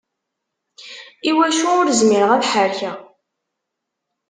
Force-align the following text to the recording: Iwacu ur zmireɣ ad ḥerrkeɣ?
Iwacu 1.29 1.67
ur 1.79 1.87
zmireɣ 1.99 2.29
ad 2.33 2.43
ḥerrkeɣ? 2.51 2.97